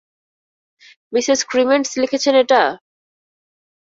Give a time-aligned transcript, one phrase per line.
[1.13, 2.61] Mrs Krementz লিখেছেন এটা?